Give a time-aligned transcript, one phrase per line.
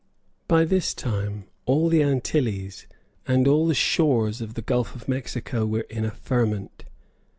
[0.47, 2.87] By this time all the Antilles
[3.27, 6.85] and all the shores of the Gulf of Mexico were in a ferment.